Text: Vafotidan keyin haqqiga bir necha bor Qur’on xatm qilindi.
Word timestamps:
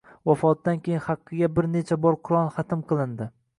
Vafotidan 0.27 0.79
keyin 0.87 1.03
haqqiga 1.09 1.51
bir 1.59 1.69
necha 1.75 1.99
bor 2.07 2.19
Qur’on 2.31 2.51
xatm 2.59 2.85
qilindi. 2.93 3.33